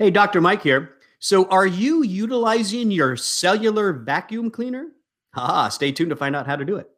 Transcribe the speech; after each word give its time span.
Hey, 0.00 0.10
Dr. 0.10 0.40
Mike 0.40 0.62
here. 0.62 0.94
So, 1.18 1.44
are 1.48 1.66
you 1.66 2.02
utilizing 2.02 2.90
your 2.90 3.18
cellular 3.18 3.92
vacuum 3.92 4.50
cleaner? 4.50 4.86
Ah, 5.36 5.68
stay 5.68 5.92
tuned 5.92 6.08
to 6.08 6.16
find 6.16 6.34
out 6.34 6.46
how 6.46 6.56
to 6.56 6.64
do 6.64 6.76
it. 6.76 6.88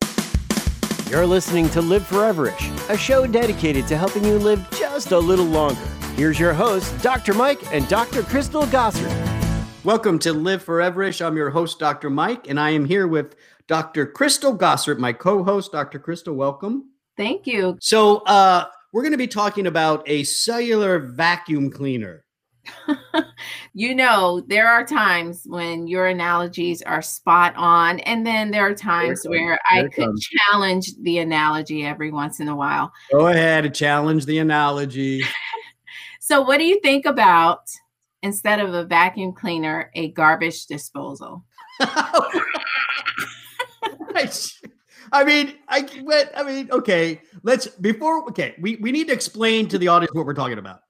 You're 1.11 1.27
listening 1.27 1.69
to 1.71 1.83
Live 1.83 2.05
Foreverish, 2.05 2.89
a 2.89 2.97
show 2.97 3.27
dedicated 3.27 3.89
to 3.89 3.97
helping 3.97 4.23
you 4.23 4.39
live 4.39 4.65
just 4.71 5.11
a 5.11 5.19
little 5.19 5.47
longer. 5.47 5.81
Here's 6.15 6.39
your 6.39 6.55
hosts, 6.55 6.93
Dr. 7.03 7.35
Mike 7.35 7.75
and 7.75 7.89
Dr. 7.89 8.23
Crystal 8.23 8.63
Gossard. 8.67 9.11
Welcome 9.83 10.21
to 10.21 10.33
Live 10.33 10.65
Foreverish. 10.65 11.27
I'm 11.27 11.37
your 11.37 11.51
host, 11.51 11.81
Dr. 11.81 12.09
Mike, 12.09 12.49
and 12.49 12.61
I 12.61 12.71
am 12.71 12.85
here 12.85 13.09
with 13.09 13.35
Dr. 13.67 14.07
Crystal 14.07 14.57
Gossard, 14.57 14.99
my 14.99 15.13
co-host. 15.13 15.73
Dr. 15.73 15.99
Crystal, 15.99 16.37
welcome. 16.37 16.93
Thank 17.17 17.49
you. 17.49 17.79
So, 17.81 18.19
uh, 18.19 18.67
we're 18.93 19.03
going 19.03 19.11
to 19.11 19.19
be 19.19 19.27
talking 19.27 19.67
about 19.67 20.09
a 20.09 20.23
cellular 20.23 21.01
vacuum 21.01 21.69
cleaner. 21.69 22.23
you 23.75 23.95
know, 23.95 24.43
there 24.47 24.69
are 24.69 24.85
times 24.85 25.43
when 25.47 25.87
your 25.87 26.07
analogies 26.07 26.83
are 26.83 27.03
spot 27.03 27.55
on, 27.57 28.01
and 28.01 28.27
then 28.27 28.51
there 28.51 28.67
are 28.67 28.75
times 28.75 29.25
where 29.25 29.59
I 29.69 29.83
could 29.83 30.05
comes. 30.05 30.27
challenge 30.27 30.93
the 31.01 31.19
analogy 31.19 31.85
every 31.85 32.11
once 32.11 32.41
in 32.41 32.49
a 32.49 32.57
while. 32.57 32.93
Go 33.11 33.29
ahead 33.29 33.65
and 33.65 33.75
challenge 33.75 34.27
the 34.27 34.39
analogy. 34.39 35.23
so, 36.21 36.41
what 36.43 36.59
do 36.59 36.65
you 36.65 36.81
think 36.81 37.07
about 37.07 37.63
instead 38.23 38.61
of 38.61 38.75
a 38.75 38.85
vacuum 38.85 39.33
cleaner, 39.33 39.91
a 39.95 40.11
garbage 40.13 40.67
disposal? 40.67 41.45
I 45.13 45.25
mean, 45.25 45.55
I 45.69 45.83
but 46.05 46.33
I 46.35 46.43
mean, 46.43 46.71
okay, 46.71 47.21
let's 47.43 47.67
before 47.67 48.27
okay, 48.31 48.55
we, 48.61 48.77
we 48.77 48.93
need 48.93 49.09
to 49.09 49.13
explain 49.13 49.69
to 49.69 49.79
the 49.79 49.89
audience 49.89 50.15
what 50.15 50.25
we're 50.25 50.35
talking 50.35 50.59
about. 50.59 50.81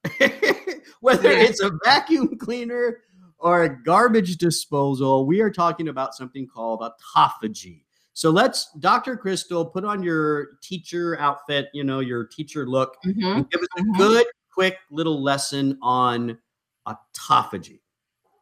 Whether 1.02 1.30
it's 1.30 1.60
a 1.60 1.72
vacuum 1.84 2.38
cleaner 2.40 3.00
or 3.38 3.64
a 3.64 3.82
garbage 3.82 4.36
disposal, 4.36 5.26
we 5.26 5.40
are 5.40 5.50
talking 5.50 5.88
about 5.88 6.14
something 6.14 6.46
called 6.46 6.80
autophagy. 6.80 7.82
So 8.12 8.30
let's, 8.30 8.70
Dr. 8.78 9.16
Crystal, 9.16 9.64
put 9.66 9.84
on 9.84 10.02
your 10.02 10.58
teacher 10.62 11.18
outfit, 11.18 11.68
you 11.74 11.82
know, 11.82 11.98
your 11.98 12.24
teacher 12.26 12.68
look, 12.68 12.96
mm-hmm. 13.04 13.24
and 13.24 13.50
give 13.50 13.60
us 13.60 13.68
a 13.78 13.82
mm-hmm. 13.82 13.96
good, 13.96 14.26
quick 14.52 14.76
little 14.90 15.20
lesson 15.20 15.76
on 15.82 16.38
autophagy. 16.86 17.80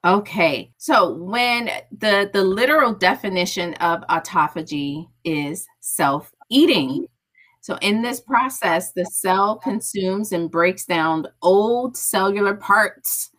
Okay. 0.05 0.72
So 0.77 1.14
when 1.14 1.70
the 1.92 2.31
the 2.33 2.42
literal 2.42 2.92
definition 2.94 3.75
of 3.75 4.03
autophagy 4.08 5.08
is 5.25 5.66
self-eating. 5.81 7.06
So 7.61 7.77
in 7.83 8.03
this 8.03 8.20
process, 8.20 8.92
the 8.92 9.05
cell 9.05 9.56
consumes 9.56 10.33
and 10.33 10.50
breaks 10.50 10.86
down 10.86 11.27
old 11.42 11.97
cellular 11.97 12.55
parts, 12.55 13.30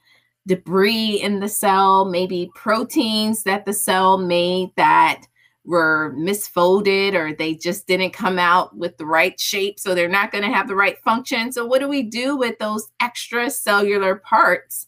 debris 0.48 1.22
in 1.22 1.40
the 1.40 1.50
cell, 1.50 2.06
maybe 2.06 2.52
proteins 2.56 3.44
that 3.44 3.66
the 3.66 3.74
cell 3.74 4.18
made 4.18 4.70
that 4.78 5.24
were 5.64 6.14
misfolded 6.18 7.14
or 7.14 7.34
they 7.36 7.54
just 7.54 7.86
didn't 7.88 8.14
come 8.14 8.40
out 8.40 8.76
with 8.76 8.98
the 8.98 9.06
right 9.06 9.40
shape 9.40 9.80
so 9.80 9.94
they're 9.94 10.10
not 10.10 10.32
going 10.32 10.44
to 10.44 10.54
have 10.54 10.68
the 10.68 10.76
right 10.76 10.98
function. 11.00 11.52
So 11.52 11.66
what 11.66 11.80
do 11.80 11.88
we 11.88 12.02
do 12.02 12.36
with 12.36 12.58
those 12.58 12.88
extra 13.00 13.50
cellular 13.50 14.16
parts? 14.16 14.88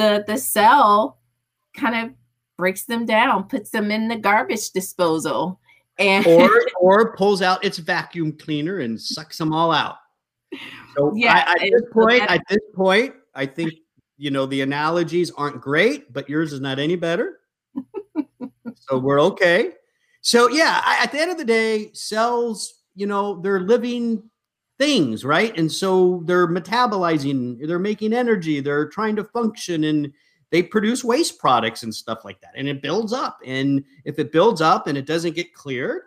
the 0.00 0.24
the 0.26 0.38
cell 0.38 1.18
kind 1.76 1.94
of 1.94 2.14
breaks 2.56 2.84
them 2.84 3.06
down, 3.06 3.44
puts 3.44 3.70
them 3.70 3.90
in 3.90 4.08
the 4.08 4.16
garbage 4.16 4.70
disposal, 4.70 5.59
and 6.00 6.26
or 6.26 6.50
or 6.80 7.16
pulls 7.16 7.42
out 7.42 7.64
its 7.64 7.78
vacuum 7.78 8.32
cleaner 8.32 8.80
and 8.80 9.00
sucks 9.00 9.38
them 9.38 9.52
all 9.52 9.70
out. 9.70 9.96
So 10.96 11.12
yeah, 11.14 11.44
I, 11.46 11.52
at 11.52 11.60
this 11.60 11.82
point, 11.92 12.22
at 12.22 12.42
this 12.48 12.60
point, 12.74 13.14
I 13.34 13.46
think 13.46 13.72
you 14.16 14.30
know 14.30 14.46
the 14.46 14.62
analogies 14.62 15.30
aren't 15.30 15.60
great, 15.60 16.12
but 16.12 16.28
yours 16.28 16.52
is 16.52 16.60
not 16.60 16.78
any 16.78 16.96
better. 16.96 17.40
so 18.74 18.98
we're 18.98 19.20
okay. 19.20 19.72
So 20.22 20.48
yeah, 20.48 20.82
I, 20.84 21.02
at 21.02 21.12
the 21.12 21.20
end 21.20 21.30
of 21.30 21.38
the 21.38 21.44
day, 21.44 21.92
cells, 21.92 22.82
you 22.94 23.06
know, 23.06 23.40
they're 23.40 23.60
living 23.60 24.22
things, 24.78 25.24
right? 25.24 25.56
And 25.56 25.70
so 25.70 26.22
they're 26.24 26.48
metabolizing, 26.48 27.66
they're 27.66 27.78
making 27.78 28.12
energy, 28.12 28.60
they're 28.60 28.88
trying 28.88 29.14
to 29.16 29.24
function 29.24 29.84
and 29.84 30.12
they 30.50 30.62
produce 30.62 31.04
waste 31.04 31.38
products 31.38 31.82
and 31.82 31.94
stuff 31.94 32.24
like 32.24 32.40
that. 32.40 32.52
And 32.56 32.68
it 32.68 32.82
builds 32.82 33.12
up. 33.12 33.38
And 33.44 33.84
if 34.04 34.18
it 34.18 34.32
builds 34.32 34.60
up 34.60 34.86
and 34.86 34.98
it 34.98 35.06
doesn't 35.06 35.34
get 35.34 35.54
cleared, 35.54 36.02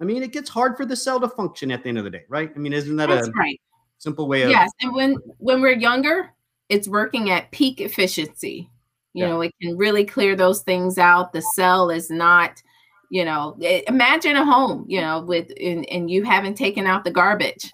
I 0.00 0.04
mean, 0.04 0.22
it 0.22 0.32
gets 0.32 0.48
hard 0.48 0.76
for 0.76 0.86
the 0.86 0.96
cell 0.96 1.20
to 1.20 1.28
function 1.28 1.70
at 1.70 1.82
the 1.82 1.88
end 1.88 1.98
of 1.98 2.04
the 2.04 2.10
day, 2.10 2.24
right? 2.28 2.50
I 2.54 2.58
mean, 2.58 2.72
isn't 2.72 2.96
that 2.96 3.08
That's 3.08 3.28
a 3.28 3.32
right. 3.32 3.60
simple 3.98 4.28
way 4.28 4.42
of 4.42 4.50
Yes, 4.50 4.70
and 4.80 4.94
when 4.94 5.16
when 5.38 5.60
we're 5.60 5.76
younger, 5.76 6.30
it's 6.68 6.88
working 6.88 7.30
at 7.30 7.50
peak 7.50 7.80
efficiency. 7.80 8.70
You 9.12 9.24
yeah. 9.24 9.30
know, 9.30 9.40
it 9.42 9.52
can 9.60 9.76
really 9.76 10.04
clear 10.04 10.36
those 10.36 10.62
things 10.62 10.96
out. 10.96 11.32
The 11.32 11.42
cell 11.42 11.90
is 11.90 12.10
not 12.10 12.62
you 13.10 13.24
know 13.24 13.56
eh, 13.60 13.82
imagine 13.88 14.36
a 14.36 14.44
home 14.44 14.84
you 14.88 15.00
know 15.00 15.20
with 15.20 15.50
and, 15.60 15.84
and 15.90 16.10
you 16.10 16.22
haven't 16.22 16.54
taken 16.54 16.86
out 16.86 17.04
the 17.04 17.10
garbage 17.10 17.70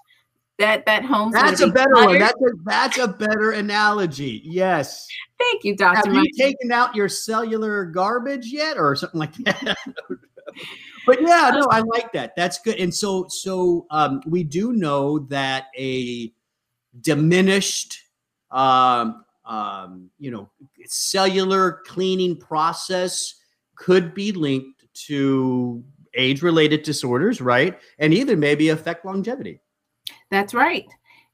that 0.58 0.86
that 0.86 1.04
home. 1.04 1.32
That's 1.32 1.60
a 1.60 1.68
better 1.68 1.90
cluttered. 1.92 2.08
one. 2.08 2.18
That's 2.18 2.40
a 2.40 2.50
that's 2.64 2.98
a 2.98 3.08
better 3.08 3.52
analogy. 3.52 4.42
Yes. 4.44 5.06
Thank 5.38 5.64
you, 5.64 5.76
Doctor. 5.76 6.12
Have 6.12 6.24
you 6.24 6.30
taken 6.32 6.72
out 6.72 6.94
your 6.94 7.08
cellular 7.08 7.84
garbage 7.84 8.46
yet, 8.46 8.78
or 8.78 8.96
something 8.96 9.20
like 9.20 9.34
that? 9.44 9.76
but 11.06 11.20
yeah, 11.20 11.50
no, 11.54 11.66
I 11.70 11.80
like 11.80 12.12
that. 12.12 12.34
That's 12.36 12.58
good. 12.58 12.76
And 12.76 12.94
so 12.94 13.26
so 13.28 13.86
um, 13.90 14.22
we 14.26 14.44
do 14.44 14.72
know 14.72 15.20
that 15.30 15.66
a 15.78 16.32
diminished 17.02 18.00
um, 18.50 19.24
um, 19.44 20.10
you 20.18 20.30
know 20.30 20.50
cellular 20.86 21.82
cleaning 21.86 22.36
process 22.36 23.34
could 23.74 24.14
be 24.14 24.32
linked 24.32 24.84
to 24.94 25.84
age 26.14 26.40
related 26.40 26.82
disorders 26.82 27.42
right 27.42 27.78
and 27.98 28.14
even 28.14 28.40
maybe 28.40 28.70
affect 28.70 29.04
longevity 29.04 29.60
that's 30.30 30.54
right. 30.54 30.86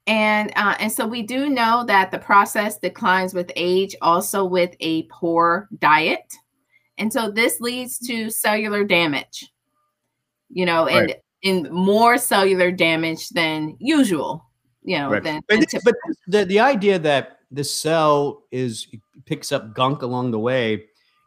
And 0.07 0.53
uh, 0.57 0.75
and 0.81 0.91
so 0.91 1.07
we 1.07 1.23
do 1.23 1.49
know 1.49 1.85
that 1.87 2.11
the 2.11 2.19
process 2.19 2.79
declines 2.79 3.35
with 3.35 3.53
age, 3.55 3.95
also 4.03 4.45
with 4.45 4.75
a 4.81 5.05
poor 5.05 5.69
diet, 5.79 6.35
and 6.99 7.13
so 7.13 7.31
this 7.31 7.61
leads 7.61 7.99
to 8.09 8.29
cellular 8.29 8.83
damage. 8.83 9.49
You 10.51 10.67
know, 10.67 10.89
and 10.89 11.07
right. 11.07 11.21
in 11.43 11.69
more 11.71 12.19
cellular 12.19 12.73
damage 12.73 13.29
than 13.29 13.77
usual. 13.79 14.45
You 14.83 14.99
know, 14.99 15.11
right. 15.11 15.23
than, 15.23 15.41
but, 15.49 15.71
than 15.71 15.81
but 15.85 15.95
the 16.27 16.45
the 16.47 16.59
idea 16.59 16.99
that 16.99 17.39
the 17.53 17.63
cell 17.63 18.43
is 18.51 18.89
picks 19.25 19.53
up 19.53 19.73
gunk 19.73 20.03
along 20.03 20.33
the 20.33 20.41
way 20.41 20.83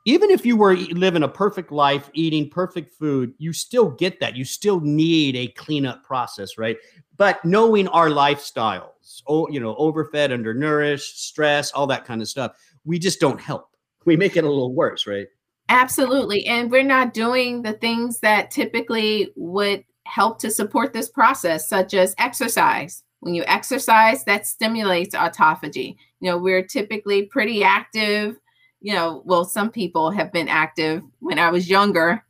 even 0.06 0.30
if 0.30 0.46
you 0.46 0.56
were 0.56 0.76
living 0.76 1.24
a 1.24 1.28
perfect 1.28 1.72
life, 1.72 2.12
eating 2.14 2.50
perfect 2.50 2.92
food, 2.94 3.34
you 3.40 3.52
still 3.52 3.90
get 3.90 4.20
that. 4.20 4.36
You 4.36 4.46
still 4.46 4.80
need 4.80 5.36
a 5.36 5.48
cleanup 5.48 6.04
process, 6.04 6.60
right? 6.60 6.78
But 7.18 7.44
knowing 7.46 7.88
our 7.90 8.10
lifestyles, 8.10 9.22
oh, 9.28 9.48
you 9.50 9.60
know, 9.60 9.76
overfed, 9.76 10.32
undernourished, 10.32 11.26
stress, 11.26 11.72
all 11.72 11.88
that 11.88 12.06
kind 12.06 12.22
of 12.22 12.28
stuff, 12.28 12.58
we 12.84 13.00
just 13.00 13.20
don't 13.20 13.40
help. 13.40 13.70
We 14.06 14.18
make 14.18 14.38
it 14.38 14.44
a 14.44 14.50
little 14.50 14.74
worse, 14.74 15.08
right? 15.08 15.28
Absolutely. 15.70 16.46
And 16.46 16.70
we're 16.70 16.84
not 16.84 17.14
doing 17.14 17.62
the 17.62 17.74
things 17.74 18.20
that 18.20 18.52
typically 18.52 19.32
would 19.36 19.84
help 20.06 20.40
to 20.40 20.52
support 20.52 20.94
this 20.94 21.10
process, 21.10 21.68
such 21.68 21.94
as 21.94 22.14
exercise. 22.18 23.04
When 23.22 23.34
you 23.34 23.44
exercise, 23.48 24.24
that 24.26 24.46
stimulates 24.46 25.16
autophagy. 25.16 25.96
You 26.20 26.30
know, 26.30 26.38
we're 26.38 26.64
typically 26.64 27.24
pretty 27.24 27.64
active 27.64 28.38
you 28.86 28.94
know, 28.94 29.24
well, 29.26 29.44
some 29.44 29.72
people 29.72 30.12
have 30.12 30.32
been 30.32 30.48
active 30.48 31.02
when 31.20 31.40
I 31.40 31.50
was 31.50 31.68
younger 31.68 32.24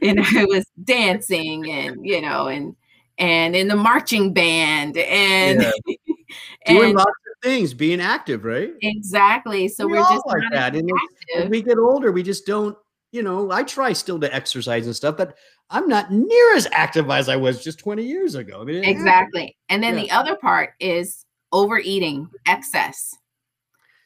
and 0.00 0.20
I 0.20 0.46
was 0.46 0.64
dancing 0.82 1.70
and, 1.70 1.98
you 2.02 2.22
know, 2.22 2.46
and, 2.46 2.74
and 3.18 3.54
in 3.54 3.68
the 3.68 3.76
marching 3.76 4.32
band 4.32 4.96
and, 4.96 5.62
yeah. 5.62 5.94
doing 6.66 6.84
and, 6.84 6.94
lots 6.94 7.10
of 7.10 7.42
things, 7.42 7.74
being 7.74 8.00
active, 8.00 8.44
right? 8.44 8.72
Exactly. 8.82 9.68
So 9.68 9.86
we 9.86 9.98
are 9.98 10.10
just 10.10 10.26
like 10.26 10.42
that. 10.52 10.74
And 10.74 10.90
as 11.36 11.48
we 11.48 11.62
get 11.62 11.78
older, 11.78 12.12
we 12.12 12.22
just 12.22 12.46
don't, 12.46 12.76
you 13.12 13.22
know, 13.22 13.50
I 13.50 13.62
try 13.62 13.92
still 13.92 14.18
to 14.20 14.34
exercise 14.34 14.86
and 14.86 14.96
stuff, 14.96 15.16
but 15.16 15.36
I'm 15.70 15.88
not 15.88 16.12
near 16.12 16.56
as 16.56 16.66
active 16.72 17.10
as 17.10 17.28
I 17.28 17.36
was 17.36 17.62
just 17.62 17.78
20 17.78 18.02
years 18.02 18.34
ago. 18.34 18.60
I 18.60 18.64
mean, 18.64 18.84
exactly. 18.84 19.56
And 19.68 19.82
then 19.82 19.94
yeah. 19.94 20.02
the 20.02 20.10
other 20.10 20.36
part 20.36 20.74
is 20.80 21.24
overeating, 21.52 22.28
excess. 22.46 23.14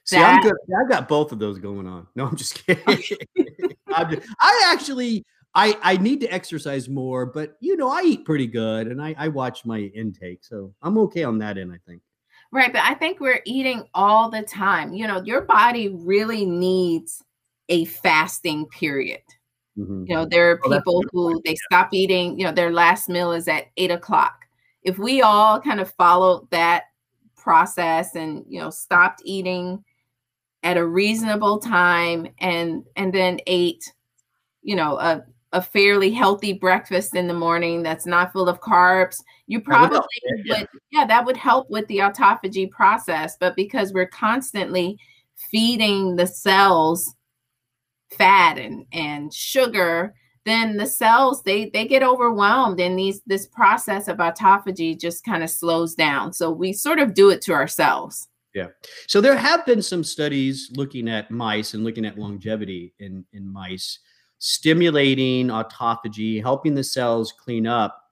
See, 0.04 0.16
that, 0.16 0.36
I'm 0.36 0.42
good. 0.42 0.54
I 0.74 0.88
got 0.88 1.08
both 1.08 1.32
of 1.32 1.38
those 1.38 1.58
going 1.58 1.86
on. 1.86 2.06
No, 2.14 2.26
I'm 2.26 2.36
just 2.36 2.66
kidding. 2.66 2.82
I'm 3.88 4.10
just, 4.10 4.28
I 4.40 4.72
actually, 4.72 5.24
I 5.54 5.78
I 5.82 5.96
need 5.96 6.20
to 6.20 6.32
exercise 6.32 6.88
more, 6.88 7.26
but 7.26 7.56
you 7.60 7.76
know, 7.76 7.88
I 7.88 8.02
eat 8.02 8.24
pretty 8.24 8.46
good, 8.46 8.86
and 8.86 9.02
I 9.02 9.14
I 9.18 9.28
watch 9.28 9.64
my 9.64 9.78
intake, 9.78 10.44
so 10.44 10.74
I'm 10.82 10.98
okay 10.98 11.24
on 11.24 11.38
that 11.38 11.58
end. 11.58 11.72
I 11.72 11.78
think. 11.86 12.02
Right, 12.50 12.72
but 12.72 12.82
I 12.82 12.94
think 12.94 13.20
we're 13.20 13.42
eating 13.44 13.84
all 13.94 14.30
the 14.30 14.42
time. 14.42 14.94
You 14.94 15.06
know, 15.06 15.22
your 15.22 15.42
body 15.42 15.88
really 15.88 16.46
needs 16.46 17.22
a 17.68 17.84
fasting 17.84 18.66
period. 18.66 19.20
Mm-hmm. 19.78 20.04
You 20.06 20.14
know, 20.16 20.24
there 20.24 20.50
are 20.50 20.56
people 20.58 21.04
who 21.12 21.40
they 21.44 21.54
stop 21.54 21.90
eating. 21.92 22.38
You 22.38 22.46
know, 22.46 22.52
their 22.52 22.72
last 22.72 23.08
meal 23.08 23.32
is 23.32 23.48
at 23.48 23.66
eight 23.76 23.90
o'clock. 23.90 24.46
If 24.82 24.98
we 24.98 25.20
all 25.20 25.60
kind 25.60 25.80
of 25.80 25.92
followed 25.94 26.48
that 26.50 26.84
process 27.48 28.14
and 28.14 28.44
you 28.48 28.60
know 28.60 28.68
stopped 28.68 29.22
eating 29.24 29.82
at 30.62 30.76
a 30.76 30.84
reasonable 30.84 31.58
time 31.58 32.28
and 32.40 32.84
and 32.96 33.12
then 33.12 33.38
ate 33.46 33.92
you 34.62 34.76
know 34.76 34.98
a 34.98 35.24
a 35.52 35.62
fairly 35.62 36.10
healthy 36.10 36.52
breakfast 36.52 37.14
in 37.14 37.26
the 37.26 37.34
morning 37.34 37.82
that's 37.82 38.06
not 38.06 38.32
full 38.32 38.48
of 38.48 38.60
carbs, 38.60 39.22
you 39.46 39.60
probably 39.60 39.98
would, 39.98 40.46
yeah. 40.46 40.64
yeah, 40.90 41.06
that 41.06 41.24
would 41.24 41.36
help 41.36 41.70
with 41.70 41.86
the 41.88 41.98
autophagy 41.98 42.70
process. 42.70 43.36
But 43.38 43.56
because 43.56 43.92
we're 43.92 44.08
constantly 44.08 44.98
feeding 45.50 46.16
the 46.16 46.26
cells 46.26 47.14
fat 48.10 48.58
and, 48.58 48.84
and 48.92 49.32
sugar, 49.32 50.14
then 50.44 50.76
the 50.76 50.86
cells 50.86 51.42
they 51.42 51.68
they 51.70 51.86
get 51.86 52.02
overwhelmed 52.02 52.80
and 52.80 52.98
these 52.98 53.20
this 53.26 53.46
process 53.46 54.08
of 54.08 54.18
autophagy 54.18 54.98
just 54.98 55.24
kind 55.24 55.42
of 55.42 55.50
slows 55.50 55.94
down. 55.94 56.32
So 56.32 56.50
we 56.50 56.72
sort 56.72 56.98
of 56.98 57.14
do 57.14 57.30
it 57.30 57.42
to 57.42 57.52
ourselves. 57.52 58.28
Yeah. 58.54 58.68
So 59.06 59.20
there 59.20 59.36
have 59.36 59.64
been 59.66 59.82
some 59.82 60.02
studies 60.02 60.70
looking 60.74 61.08
at 61.08 61.30
mice 61.30 61.74
and 61.74 61.84
looking 61.84 62.06
at 62.06 62.18
longevity 62.18 62.94
in 62.98 63.24
in 63.32 63.50
mice 63.50 63.98
stimulating 64.38 65.48
autophagy, 65.48 66.40
helping 66.40 66.74
the 66.74 66.84
cells 66.84 67.32
clean 67.32 67.66
up. 67.66 68.02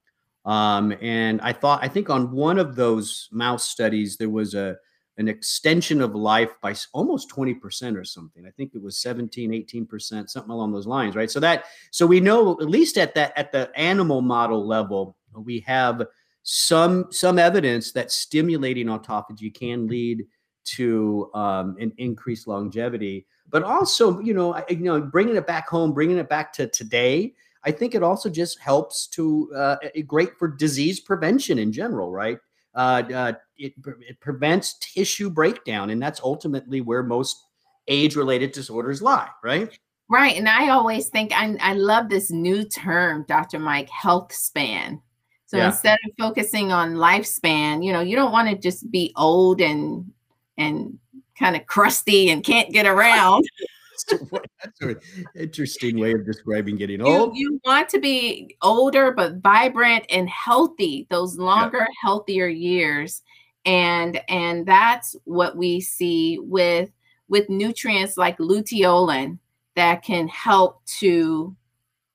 Um, 0.44 0.94
and 1.00 1.40
I 1.40 1.52
thought, 1.52 1.82
I 1.82 1.88
think 1.88 2.08
on 2.10 2.30
one 2.30 2.58
of 2.58 2.76
those 2.76 3.28
mouse 3.32 3.64
studies, 3.64 4.16
there 4.16 4.30
was 4.30 4.54
a 4.54 4.76
an 5.18 5.28
extension 5.28 6.02
of 6.02 6.14
life 6.14 6.50
by 6.60 6.74
almost 6.92 7.30
20% 7.30 7.96
or 7.96 8.04
something. 8.04 8.46
I 8.46 8.50
think 8.50 8.72
it 8.74 8.82
was 8.82 8.98
17, 8.98 9.50
18%, 9.50 10.28
something 10.28 10.50
along 10.50 10.72
those 10.72 10.86
lines, 10.86 11.16
right? 11.16 11.30
So 11.30 11.40
that 11.40 11.64
so 11.90 12.06
we 12.06 12.20
know 12.20 12.52
at 12.60 12.68
least 12.68 12.98
at 12.98 13.14
that 13.14 13.32
at 13.36 13.50
the 13.50 13.70
animal 13.76 14.20
model 14.20 14.66
level, 14.66 15.16
we 15.34 15.60
have 15.60 16.02
some 16.42 17.06
some 17.10 17.38
evidence 17.38 17.92
that 17.92 18.12
stimulating 18.12 18.86
autophagy 18.86 19.52
can 19.52 19.88
lead 19.88 20.26
to 20.64 21.30
um, 21.34 21.76
an 21.80 21.92
increased 21.98 22.46
longevity 22.46 23.26
but 23.50 23.62
also 23.62 24.18
you 24.20 24.34
know 24.34 24.62
you 24.68 24.76
know 24.76 25.00
bringing 25.00 25.36
it 25.36 25.46
back 25.46 25.68
home 25.68 25.92
bringing 25.92 26.18
it 26.18 26.28
back 26.28 26.52
to 26.52 26.66
today 26.68 27.32
i 27.64 27.70
think 27.70 27.94
it 27.94 28.02
also 28.02 28.28
just 28.28 28.58
helps 28.60 29.06
to 29.06 29.52
uh, 29.54 29.76
great 30.06 30.36
for 30.38 30.48
disease 30.48 31.00
prevention 31.00 31.58
in 31.58 31.72
general 31.72 32.10
right? 32.10 32.38
Uh, 32.74 33.02
uh, 33.14 33.32
it, 33.56 33.72
it 34.06 34.20
prevents 34.20 34.74
tissue 34.80 35.30
breakdown 35.30 35.88
and 35.90 36.02
that's 36.02 36.20
ultimately 36.20 36.82
where 36.82 37.02
most 37.02 37.44
age 37.88 38.16
related 38.16 38.52
disorders 38.52 39.00
lie 39.00 39.28
right? 39.42 39.78
Right 40.08 40.36
and 40.36 40.48
i 40.48 40.68
always 40.68 41.08
think 41.08 41.32
I, 41.34 41.56
I 41.60 41.74
love 41.74 42.08
this 42.08 42.30
new 42.30 42.64
term 42.64 43.24
dr 43.28 43.58
mike 43.58 43.88
health 43.90 44.32
span. 44.32 45.00
So 45.46 45.58
yeah. 45.58 45.68
instead 45.68 45.98
of 46.04 46.12
focusing 46.18 46.72
on 46.72 46.94
lifespan 46.94 47.84
you 47.84 47.92
know 47.92 48.00
you 48.00 48.14
don't 48.14 48.32
want 48.32 48.48
to 48.48 48.56
just 48.56 48.90
be 48.90 49.12
old 49.16 49.60
and 49.60 50.12
and 50.58 50.98
kind 51.38 51.56
of 51.56 51.66
crusty 51.66 52.30
and 52.30 52.44
can't 52.44 52.72
get 52.72 52.86
around. 52.86 53.44
That's 54.08 54.80
an 54.80 54.96
interesting 55.34 55.98
way 55.98 56.12
of 56.12 56.26
describing 56.26 56.76
getting 56.76 57.00
old. 57.00 57.36
You, 57.36 57.52
you, 57.52 57.60
want 57.64 57.88
to 57.90 57.98
be 57.98 58.56
older 58.62 59.10
but 59.10 59.36
vibrant 59.36 60.04
and 60.10 60.28
healthy, 60.28 61.06
those 61.10 61.38
longer, 61.38 61.78
yeah. 61.78 61.86
healthier 62.02 62.46
years. 62.46 63.22
And 63.64 64.20
and 64.28 64.66
that's 64.66 65.16
what 65.24 65.56
we 65.56 65.80
see 65.80 66.38
with 66.40 66.90
with 67.28 67.48
nutrients 67.48 68.16
like 68.16 68.38
luteolin 68.38 69.38
that 69.74 70.02
can 70.02 70.28
help 70.28 70.84
to 70.86 71.56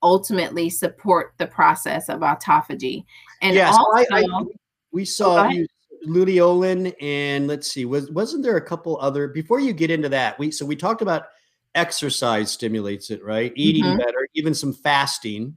ultimately 0.02 0.68
support 0.68 1.34
the 1.38 1.46
process 1.46 2.08
of 2.08 2.20
autophagy. 2.20 3.04
And 3.40 3.54
yes, 3.54 3.76
also, 3.76 4.14
I, 4.14 4.22
I, 4.22 4.44
we 4.92 5.04
saw 5.04 5.46
oh, 5.46 5.48
you 5.48 5.66
luteolin 6.06 6.94
and 7.00 7.46
let's 7.46 7.70
see 7.70 7.84
was 7.84 8.10
wasn't 8.10 8.42
there 8.42 8.56
a 8.56 8.64
couple 8.64 8.98
other 9.00 9.28
before 9.28 9.60
you 9.60 9.72
get 9.72 9.90
into 9.90 10.08
that 10.08 10.38
we 10.38 10.50
so 10.50 10.64
we 10.64 10.76
talked 10.76 11.02
about 11.02 11.26
exercise 11.74 12.50
stimulates 12.50 13.10
it 13.10 13.22
right 13.24 13.52
eating 13.56 13.84
mm-hmm. 13.84 13.98
better 13.98 14.28
even 14.34 14.54
some 14.54 14.72
fasting 14.72 15.56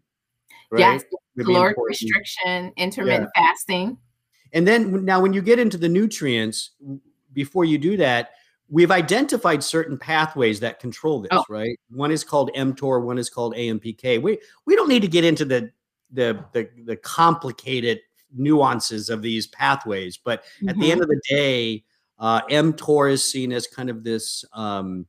right 0.72 0.80
yes 0.80 1.04
caloric 1.38 1.76
restriction 1.78 2.72
intermittent 2.78 3.30
yeah. 3.36 3.42
fasting 3.48 3.98
and 4.54 4.68
then 4.68 5.04
now 5.04 5.20
when 5.20 5.34
you 5.34 5.42
get 5.42 5.60
into 5.60 5.78
the 5.78 5.90
nutrients 5.90 6.72
before 7.34 7.66
you 7.66 7.78
do 7.78 7.98
that 7.98 8.32
we've 8.70 8.92
identified 8.92 9.64
certain 9.64 9.98
pathways 9.98 10.60
that 10.60 10.80
control 10.80 11.22
this 11.22 11.30
oh. 11.32 11.44
right 11.50 11.80
one 11.90 12.12
is 12.12 12.24
called 12.24 12.52
mtor 12.56 13.04
one 13.04 13.18
is 13.18 13.30
called 13.30 13.54
ampk 13.56 14.22
we 14.22 14.38
we 14.66 14.76
don't 14.76 14.90
need 14.90 15.02
to 15.02 15.08
get 15.08 15.24
into 15.24 15.44
the 15.44 15.72
the 16.12 16.44
the, 16.54 16.70
the 16.86 16.96
complicated 16.96 18.00
nuances 18.34 19.10
of 19.10 19.22
these 19.22 19.48
pathways. 19.48 20.18
But 20.18 20.44
mm-hmm. 20.44 20.70
at 20.70 20.78
the 20.78 20.92
end 20.92 21.02
mm-hmm. 21.02 21.12
of 21.12 21.18
the 21.18 21.22
day, 21.28 21.84
uh, 22.18 22.42
mTOR 22.44 23.12
is 23.12 23.24
seen 23.24 23.52
as 23.52 23.68
kind 23.68 23.90
of 23.90 24.04
this 24.04 24.46
um, 24.54 25.06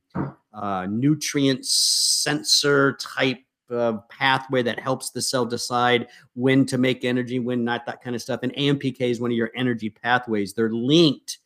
uh, 0.53 0.87
nutrient 0.89 1.65
sensor 1.65 2.93
type 2.93 3.39
uh, 3.71 3.97
pathway 4.09 4.61
that 4.63 4.79
helps 4.79 5.11
the 5.11 5.21
cell 5.21 5.45
decide 5.45 6.07
when 6.33 6.65
to 6.65 6.77
make 6.77 7.05
energy, 7.05 7.39
when 7.39 7.63
not, 7.63 7.85
that 7.85 8.01
kind 8.01 8.15
of 8.15 8.21
stuff. 8.21 8.41
And 8.43 8.53
AMPK 8.53 9.01
is 9.01 9.19
one 9.19 9.31
of 9.31 9.37
your 9.37 9.51
energy 9.55 9.89
pathways. 9.89 10.53
They're 10.53 10.71
linked 10.71 11.39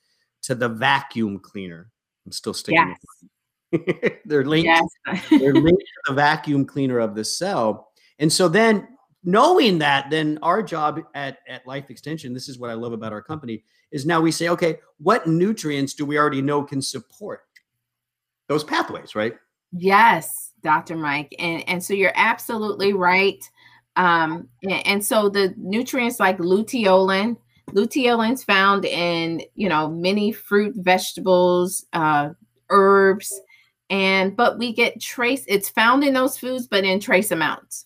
to 0.44 0.56
the 0.56 0.70
vacuum 0.70 1.40
cleaner. 1.40 1.90
I'm 2.26 2.32
still 2.32 2.54
sticking. 2.54 2.96
Yes. 3.72 4.20
they're 4.26 4.46
linked. 4.46 4.66
Yes. 4.66 5.24
they're 5.30 5.54
linked 5.54 5.82
to 5.82 6.02
the 6.08 6.14
vacuum 6.14 6.66
cleaner 6.66 7.00
of 7.00 7.16
the 7.16 7.24
cell. 7.24 7.92
And 8.20 8.32
so 8.32 8.48
then 8.48 8.88
knowing 9.24 9.78
that, 9.80 10.10
then 10.10 10.40
our 10.42 10.64
job 10.64 11.02
at, 11.14 11.40
at 11.48 11.66
Life 11.68 11.90
Extension, 11.90 12.34
this 12.34 12.50
is 12.50 12.58
what 12.58 12.70
I 12.70 12.74
love 12.74 12.94
about 12.94 13.14
our 13.14 13.22
company, 13.22 13.64
is 13.92 14.06
now 14.06 14.22
we 14.22 14.32
say, 14.32 14.50
okay, 14.50 14.80
what 14.98 15.28
nutrients 15.28 15.94
do 15.94 16.06
we 16.06 16.18
already 16.18 16.42
know 16.42 16.64
can 16.64 16.82
support 16.82 17.44
those 18.48 18.64
pathways, 18.64 19.16
right? 19.16 19.36
Yes, 19.72 20.52
Dr. 20.64 20.96
Mike. 20.96 21.34
And, 21.40 21.68
and 21.68 21.84
so 21.84 21.94
you're 21.94 22.14
absolutely 22.16 22.94
right. 22.94 23.44
Um, 23.96 24.50
and, 24.64 24.88
and 24.88 25.06
so 25.06 25.30
the 25.30 25.54
nutrients 25.58 26.20
like 26.20 26.38
luteolin, 26.38 27.38
luteolin's 27.72 28.44
found 28.44 28.86
in, 28.86 29.44
you 29.56 29.70
know, 29.70 29.90
many 29.90 30.32
fruit, 30.32 30.76
vegetables, 30.78 31.86
uh, 31.94 32.30
herbs, 32.70 33.40
and 33.90 34.36
but 34.38 34.58
we 34.58 34.74
get 34.74 35.02
trace, 35.02 35.44
it's 35.48 35.70
found 35.70 36.04
in 36.04 36.14
those 36.14 36.38
foods, 36.38 36.68
but 36.68 36.86
in 36.86 37.00
trace 37.00 37.32
amounts. 37.32 37.86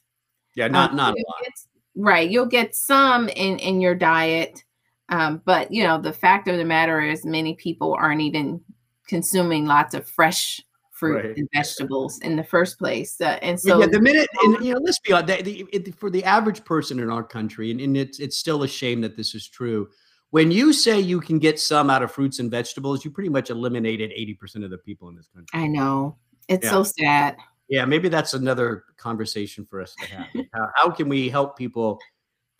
Yeah, 0.56 0.68
not 0.68 0.92
um, 0.92 0.96
not 0.96 1.14
a 1.14 1.24
lot. 1.28 1.52
right. 1.96 2.30
You'll 2.30 2.46
get 2.46 2.76
some 2.76 3.30
in 3.30 3.60
in 3.60 3.82
your 3.82 3.96
diet. 3.96 4.64
Um, 5.10 5.42
but 5.46 5.72
you 5.72 5.84
know, 5.84 6.02
the 6.02 6.14
fact 6.14 6.48
of 6.48 6.58
the 6.58 6.66
matter 6.66 7.02
is 7.02 7.26
many 7.26 7.56
people 7.56 7.94
aren't 7.94 8.22
even 8.22 8.62
consuming 9.08 9.66
lots 9.66 9.94
of 9.94 10.08
fresh 10.08 10.62
fruit 10.92 11.26
right. 11.26 11.38
and 11.38 11.48
vegetables 11.54 12.20
in 12.20 12.36
the 12.36 12.44
first 12.44 12.80
place. 12.80 13.20
Uh, 13.20 13.38
and 13.42 13.60
so 13.60 13.80
yeah, 13.80 13.86
the 13.86 14.00
minute 14.00 14.30
and 14.44 14.66
you 14.66 14.74
know, 14.74 14.80
let's 14.80 15.00
be 15.00 15.12
honest, 15.14 15.44
the, 15.44 15.68
the, 15.74 15.92
for 15.92 16.10
the 16.10 16.24
average 16.24 16.64
person 16.64 17.00
in 17.00 17.12
our 17.12 17.24
country, 17.24 17.70
and, 17.70 17.80
and 17.82 17.96
it's 17.98 18.20
it's 18.20 18.38
still 18.38 18.64
a 18.64 18.68
shame 18.68 19.02
that 19.02 19.16
this 19.16 19.36
is 19.36 19.48
true. 19.48 19.90
When 20.32 20.52
you 20.52 20.74
say 20.74 21.00
you 21.00 21.22
can 21.22 21.40
get 21.40 21.60
some 21.60 21.90
out 21.90 22.02
of 22.02 22.12
fruits 22.12 22.40
and 22.40 22.50
vegetables, 22.50 23.06
you 23.06 23.12
pretty 23.12 23.30
much 23.30 23.50
eliminated 23.50 24.12
80% 24.12 24.66
of 24.66 24.70
the 24.70 24.78
people 24.78 25.08
in 25.08 25.16
this 25.16 25.28
country. 25.34 25.48
I 25.58 25.68
know. 25.68 26.18
It's 26.50 26.66
yeah. 26.66 26.72
so 26.72 26.84
sad. 26.84 27.38
Yeah, 27.68 27.86
maybe 27.86 28.10
that's 28.10 28.34
another 28.34 28.84
conversation 28.98 29.66
for 29.66 29.82
us 29.82 29.96
to 29.96 30.08
have. 30.08 30.28
how, 30.54 30.70
how, 30.76 30.90
can 30.92 31.10
we 31.10 31.30
help 31.30 31.58
people 31.58 32.00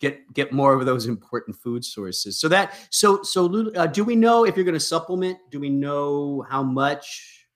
get 0.00 0.20
get 0.34 0.52
more 0.52 0.74
of 0.74 0.84
those 0.84 1.06
important 1.06 1.56
food 1.56 1.84
sources? 1.84 2.40
So 2.40 2.48
that 2.48 2.74
so 2.90 3.22
so 3.22 3.70
uh, 3.76 3.86
do 3.86 4.04
we 4.04 4.16
know 4.16 4.44
if 4.44 4.56
you're 4.56 4.64
going 4.64 4.74
to 4.74 4.80
supplement? 4.80 5.38
Do 5.50 5.60
we 5.60 5.70
know 5.70 6.44
how 6.48 6.62
much 6.62 7.46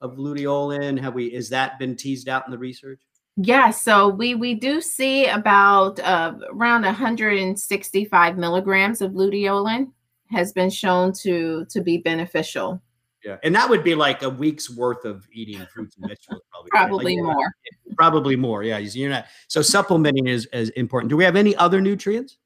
of 0.00 0.16
luteolin 0.16 1.00
have 1.00 1.14
we? 1.14 1.26
Is 1.26 1.48
that 1.50 1.78
been 1.78 1.96
teased 1.96 2.28
out 2.28 2.44
in 2.46 2.50
the 2.50 2.58
research? 2.58 3.00
Yeah, 3.36 3.70
so 3.70 4.08
we 4.08 4.34
we 4.34 4.54
do 4.54 4.80
see 4.80 5.26
about 5.26 5.98
uh, 6.00 6.34
around 6.52 6.82
165 6.82 8.38
milligrams 8.38 9.00
of 9.00 9.12
luteolin 9.12 9.92
has 10.30 10.52
been 10.52 10.70
shown 10.70 11.12
to 11.22 11.64
to 11.70 11.80
be 11.80 11.98
beneficial 11.98 12.80
yeah, 13.24 13.36
and 13.42 13.54
that 13.54 13.68
would 13.68 13.84
be 13.84 13.94
like 13.94 14.22
a 14.22 14.30
week's 14.30 14.70
worth 14.70 15.04
of 15.04 15.26
eating 15.32 15.66
fruits 15.72 15.96
and 15.96 16.08
vegetables, 16.08 16.42
probably. 16.50 16.70
probably 16.70 17.16
like, 17.16 17.36
more. 17.36 17.54
Probably 17.96 18.36
more. 18.36 18.62
Yeah, 18.62 18.78
you're 18.78 19.10
not. 19.10 19.26
So 19.48 19.60
supplementing 19.60 20.26
is 20.26 20.46
is 20.54 20.70
important. 20.70 21.10
Do 21.10 21.16
we 21.16 21.24
have 21.24 21.36
any 21.36 21.54
other 21.56 21.82
nutrients? 21.82 22.38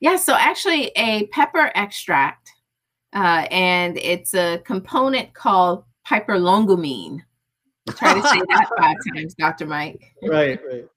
Yeah. 0.00 0.16
So 0.16 0.34
actually, 0.34 0.92
a 0.96 1.26
pepper 1.26 1.70
extract, 1.74 2.52
uh, 3.12 3.46
and 3.50 3.98
it's 3.98 4.32
a 4.32 4.62
component 4.64 5.34
called 5.34 5.84
piperlongumine. 6.06 7.20
Try 7.96 8.14
to 8.14 8.22
say 8.22 8.40
that 8.48 8.68
five 8.78 8.96
times, 9.14 9.34
Dr. 9.34 9.66
Mike. 9.66 10.00
Right. 10.22 10.58
Right. 10.66 10.86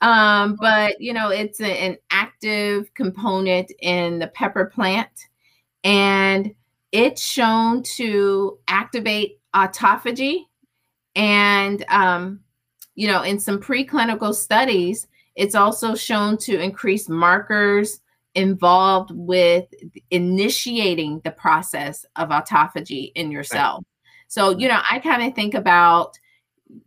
Um, 0.00 0.56
but 0.60 1.00
you 1.00 1.12
know, 1.12 1.30
it's 1.30 1.60
a, 1.60 1.66
an 1.66 1.96
active 2.12 2.94
component 2.94 3.72
in 3.80 4.20
the 4.20 4.28
pepper 4.28 4.66
plant, 4.66 5.10
and 5.82 6.54
it's 6.92 7.22
shown 7.22 7.82
to 7.82 8.58
activate 8.68 9.38
autophagy. 9.54 10.44
And, 11.14 11.84
um, 11.88 12.40
you 12.94 13.08
know, 13.08 13.22
in 13.22 13.38
some 13.38 13.60
preclinical 13.60 14.34
studies, 14.34 15.06
it's 15.36 15.54
also 15.54 15.94
shown 15.94 16.36
to 16.38 16.60
increase 16.60 17.08
markers 17.08 18.00
involved 18.34 19.10
with 19.12 19.66
initiating 20.10 21.20
the 21.24 21.30
process 21.30 22.04
of 22.16 22.28
autophagy 22.28 23.12
in 23.14 23.30
your 23.30 23.44
cell. 23.44 23.84
So, 24.28 24.50
you 24.50 24.68
know, 24.68 24.80
I 24.90 24.98
kind 24.98 25.22
of 25.22 25.34
think 25.34 25.54
about 25.54 26.18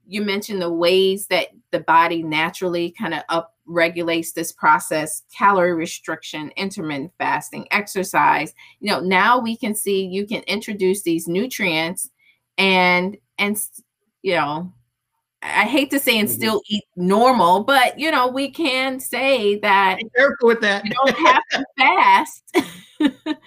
you 0.08 0.22
mentioned 0.22 0.62
the 0.62 0.72
ways 0.72 1.28
that 1.28 1.48
the 1.72 1.80
body 1.80 2.22
naturally 2.24 2.92
kind 2.92 3.14
of 3.14 3.24
up 3.30 3.56
regulates 3.66 4.34
this 4.34 4.52
process 4.52 5.24
calorie 5.36 5.74
restriction 5.74 6.52
intermittent 6.58 7.12
fasting 7.18 7.68
exercise. 7.72 8.54
You 8.80 8.92
know 8.92 9.00
now 9.00 9.40
we 9.40 9.56
can 9.56 9.76
see 9.76 10.06
you 10.06 10.28
can 10.28 10.42
introduce 10.44 11.04
these 11.04 11.28
nutrients 11.28 12.10
and 12.58 13.18
and 13.38 13.58
you 14.22 14.36
know 14.36 14.72
I 15.44 15.66
hate 15.66 15.90
to 15.92 16.00
say 16.00 16.20
and 16.20 16.28
mm-hmm. 16.28 16.36
still 16.36 16.62
eat 16.70 16.84
normal, 16.96 17.64
but 17.64 17.98
you 17.98 18.12
know, 18.12 18.28
we 18.28 18.52
can 18.52 19.00
say 19.00 19.60
that 19.60 19.98
Be 19.98 20.10
careful 20.16 20.48
with 20.48 20.62
that. 20.62 20.86
you 20.86 20.92
don't 20.92 21.18
have 21.18 21.44
to 21.52 21.66
fast. 21.78 22.58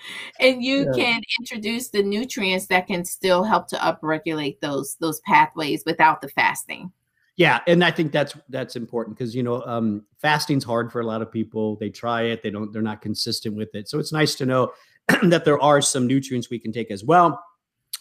and 0.41 0.63
you 0.63 0.87
yeah. 0.87 0.93
can 1.05 1.23
introduce 1.41 1.91
the 1.91 2.03
nutrients 2.03 2.67
that 2.67 2.89
can 2.89 3.05
still 3.05 3.45
help 3.45 3.69
to 3.69 3.77
upregulate 3.77 4.59
those 4.61 4.97
those 5.01 5.21
pathways 5.21 5.85
without 5.87 6.21
the 6.21 6.29
fasting. 6.29 6.91
Yeah, 7.37 7.61
and 7.67 7.85
I 7.85 7.91
think 7.91 8.13
that's 8.13 8.37
that's 8.49 8.77
important 8.77 9.17
because 9.17 9.35
you 9.35 9.43
know 9.43 9.63
um, 9.65 10.05
fasting's 10.21 10.65
hard 10.65 10.91
for 10.91 11.01
a 11.01 11.07
lot 11.07 11.23
of 11.23 11.31
people. 11.31 11.77
They 11.77 11.91
try 11.91 12.23
it, 12.23 12.43
they 12.43 12.51
don't, 12.51 12.73
they're 12.73 12.83
not 12.83 13.03
consistent 13.03 13.57
with 13.57 13.75
it. 13.75 13.89
So 13.89 13.99
it's 13.99 14.13
nice 14.13 14.35
to 14.37 14.47
know 14.47 14.73
that 15.23 15.45
there 15.45 15.61
are 15.61 15.81
some 15.81 16.07
nutrients 16.07 16.51
we 16.51 16.59
can 16.59 16.73
take 16.73 16.91
as 16.91 17.05
well 17.05 17.43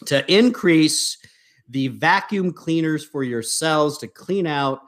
to 0.06 0.32
increase 0.32 1.16
the 1.68 1.88
vacuum 1.88 2.52
cleaners 2.52 3.04
for 3.04 3.22
your 3.22 3.42
cells 3.42 3.98
to 3.98 4.08
clean 4.08 4.46
out, 4.46 4.80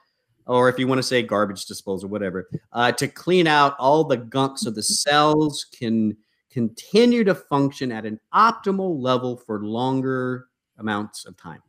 or 0.47 0.69
if 0.69 0.79
you 0.79 0.87
want 0.87 0.99
to 0.99 1.03
say 1.03 1.23
garbage 1.23 1.65
disposal, 1.65 2.09
whatever, 2.09 2.49
uh, 2.73 2.93
to 2.93 3.09
clean 3.09 3.47
out 3.47 3.75
all 3.79 4.05
the 4.05 4.17
gunk 4.17 4.59
so 4.59 4.71
the 4.71 4.83
cells 4.83 5.67
can 5.77 6.17
continue 6.51 7.25
to 7.25 7.35
function 7.35 7.93
at 7.93 8.07
an 8.07 8.19
optimal 8.35 9.01
level 9.01 9.37
for 9.37 9.65
longer 9.65 10.47
amounts 10.79 11.27
of 11.27 11.37
time. 11.37 11.63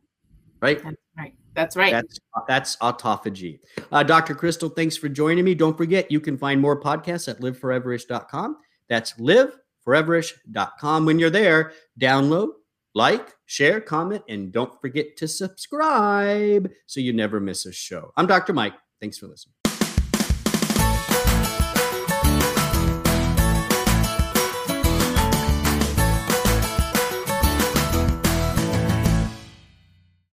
Right? 0.60 0.82
That's 0.82 0.96
right. 1.16 1.34
That's 1.54 1.76
right. 1.76 1.92
That's 1.92 2.20
that's 2.46 2.76
autophagy. 2.76 3.60
Uh, 3.90 4.02
Dr. 4.02 4.34
Crystal, 4.34 4.68
thanks 4.68 4.96
for 4.96 5.08
joining 5.08 5.44
me. 5.44 5.54
Don't 5.54 5.76
forget, 5.76 6.10
you 6.10 6.20
can 6.20 6.38
find 6.38 6.60
more 6.60 6.80
podcasts 6.80 7.28
at 7.28 7.40
liveforeverish.com. 7.40 8.56
That's 8.88 9.14
liveforeverish.com. 9.14 11.04
When 11.04 11.18
you're 11.18 11.30
there, 11.30 11.72
download, 12.00 12.50
like, 12.98 13.32
share, 13.46 13.80
comment, 13.80 14.24
and 14.28 14.52
don't 14.52 14.78
forget 14.80 15.16
to 15.18 15.28
subscribe 15.28 16.68
so 16.86 16.98
you 16.98 17.12
never 17.12 17.38
miss 17.38 17.64
a 17.64 17.72
show. 17.72 18.12
I'm 18.16 18.26
Dr. 18.26 18.52
Mike. 18.52 18.74
Thanks 19.00 19.16
for 19.16 19.28
listening. 19.28 19.57